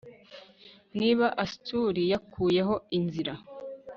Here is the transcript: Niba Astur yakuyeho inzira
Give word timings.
Niba 0.99 1.25
Astur 1.43 1.93
yakuyeho 2.11 2.75
inzira 2.97 3.33